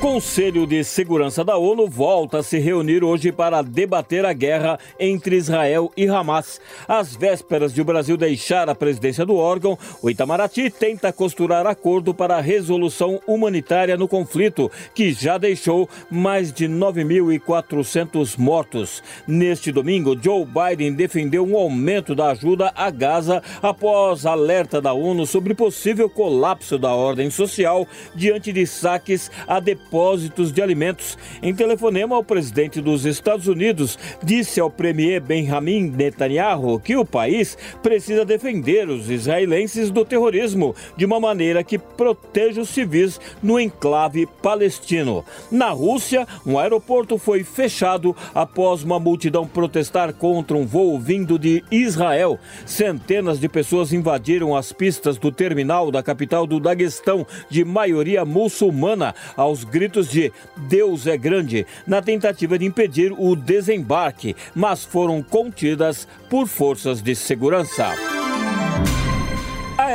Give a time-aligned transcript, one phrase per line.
[0.00, 5.34] Conselho de Segurança da ONU volta a se reunir hoje para debater a guerra entre
[5.34, 6.60] Israel e Hamas.
[6.86, 12.14] Às vésperas de o Brasil deixar a presidência do órgão, o Itamaraty tenta costurar acordo
[12.14, 19.02] para a resolução humanitária no conflito, que já deixou mais de 9.400 mortos.
[19.26, 25.26] Neste domingo, Joe Biden defendeu um aumento da ajuda a Gaza após alerta da ONU
[25.26, 31.16] sobre possível colapso da ordem social diante de saques a depósitos depósitos de alimentos.
[31.42, 37.56] Em telefonema, o presidente dos Estados Unidos disse ao premier Benjamin Netanyahu que o país
[37.82, 44.26] precisa defender os israelenses do terrorismo de uma maneira que proteja os civis no enclave
[44.42, 45.24] palestino.
[45.50, 51.64] Na Rússia, um aeroporto foi fechado após uma multidão protestar contra um voo vindo de
[51.70, 52.38] Israel.
[52.66, 59.14] Centenas de pessoas invadiram as pistas do terminal da capital do Daguestão, de maioria muçulmana,
[59.36, 66.08] aos gritos de Deus é grande, na tentativa de impedir o desembarque, mas foram contidas
[66.28, 68.17] por forças de segurança.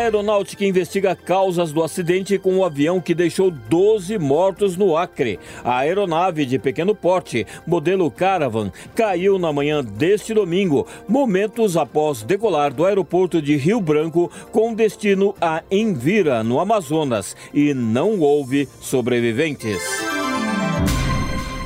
[0.04, 5.40] Aeronáutica investiga causas do acidente com o avião que deixou 12 mortos no Acre.
[5.64, 12.74] A aeronave de pequeno porte, modelo Caravan, caiu na manhã deste domingo, momentos após decolar
[12.74, 19.82] do aeroporto de Rio Branco com destino a Envira, no Amazonas, e não houve sobreviventes.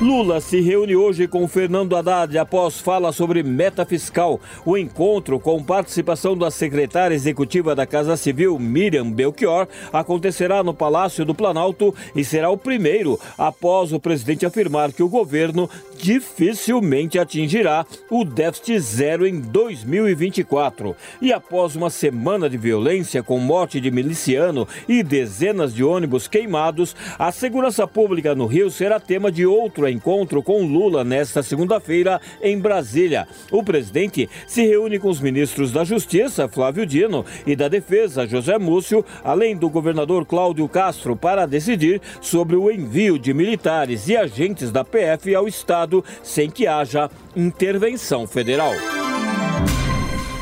[0.00, 4.40] Lula se reúne hoje com Fernando Haddad após fala sobre meta fiscal.
[4.64, 11.24] O encontro, com participação da secretária executiva da Casa Civil, Miriam Belchior, acontecerá no Palácio
[11.24, 15.68] do Planalto e será o primeiro após o presidente afirmar que o governo
[16.00, 20.94] dificilmente atingirá o déficit zero em 2024.
[21.20, 26.94] E após uma semana de violência com morte de miliciano e dezenas de ônibus queimados,
[27.18, 32.58] a segurança pública no Rio será tema de outro encontro com Lula nesta segunda-feira em
[32.58, 33.26] Brasília.
[33.50, 38.58] O presidente se reúne com os ministros da Justiça, Flávio Dino, e da Defesa, José
[38.58, 44.70] Múcio, além do governador Cláudio Castro, para decidir sobre o envio de militares e agentes
[44.70, 48.72] da PF ao Estado sem que haja intervenção federal.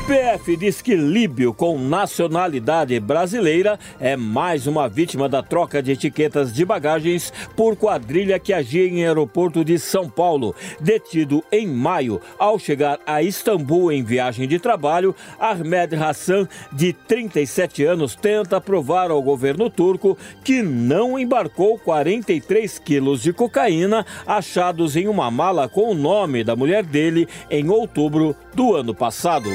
[0.07, 6.53] PF diz que Líbio, com nacionalidade brasileira, é mais uma vítima da troca de etiquetas
[6.53, 10.55] de bagagens por quadrilha que agia em aeroporto de São Paulo.
[10.79, 17.83] Detido em maio, ao chegar a Istambul em viagem de trabalho, Ahmed Hassan, de 37
[17.83, 25.09] anos, tenta provar ao governo turco que não embarcou 43 quilos de cocaína achados em
[25.09, 29.49] uma mala com o nome da mulher dele em outubro do ano passado.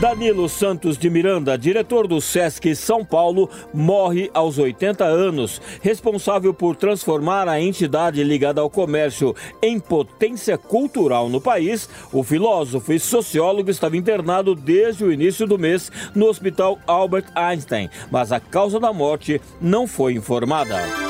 [0.00, 6.74] Danilo Santos de Miranda, diretor do SESC São Paulo, morre aos 80 anos, responsável por
[6.74, 11.86] transformar a entidade ligada ao comércio em potência cultural no país.
[12.10, 17.90] O filósofo e sociólogo estava internado desde o início do mês no Hospital Albert Einstein,
[18.10, 21.09] mas a causa da morte não foi informada.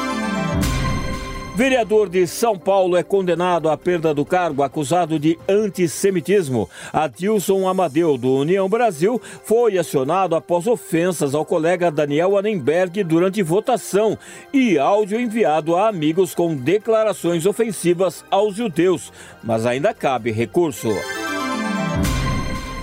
[1.60, 6.70] Vereador de São Paulo é condenado à perda do cargo acusado de antissemitismo.
[6.90, 14.16] Adilson Amadeu, do União Brasil, foi acionado após ofensas ao colega Daniel Annenberg durante votação
[14.54, 19.12] e áudio enviado a amigos com declarações ofensivas aos judeus.
[19.44, 20.88] Mas ainda cabe recurso.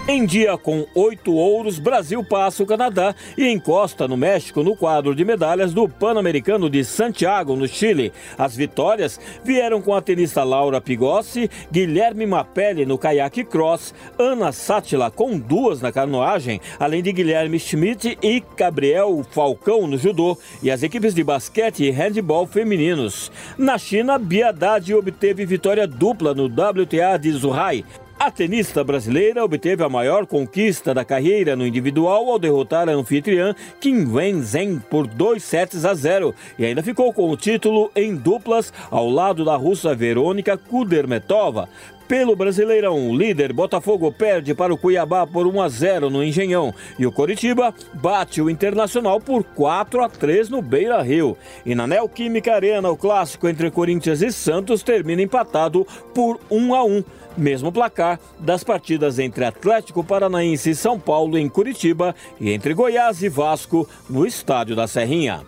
[0.10, 5.14] Em dia com oito ouros, Brasil passa o Canadá e encosta no México no quadro
[5.14, 8.14] de medalhas do Pan-Americano de Santiago, no Chile.
[8.38, 15.12] As vitórias vieram com a tenista Laura Pigossi, Guilherme Mapelli no caiaque cross, Ana Sátila
[15.12, 20.84] com duas na canoagem, além de Guilherme Schmidt e Gabriel Falcão no judô e as
[20.84, 23.30] equipes de basquete e handball femininos.
[23.58, 27.84] Na China, Biadade obteve vitória dupla no WTA de Zhuhai.
[28.20, 33.54] A tenista brasileira obteve a maior conquista da carreira no individual ao derrotar a anfitriã
[33.80, 38.74] Kim Wen-zhen por 2 sets a 0 e ainda ficou com o título em duplas
[38.90, 41.70] ao lado da russa Verônica Kudermetova.
[42.08, 47.06] Pelo Brasileirão, líder Botafogo perde para o Cuiabá por 1 a 0 no Engenhão e
[47.06, 51.38] o Coritiba bate o Internacional por 4 a 3 no Beira-Rio.
[51.66, 56.84] E na Neoquímica Arena, o clássico entre Corinthians e Santos termina empatado por 1 a
[56.86, 57.04] 1
[57.38, 63.22] mesmo placar das partidas entre Atlético Paranaense e São Paulo em Curitiba e entre Goiás
[63.22, 65.42] e Vasco no Estádio da Serrinha.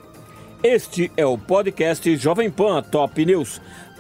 [0.62, 3.62] Este é o podcast Jovem Pan Top News.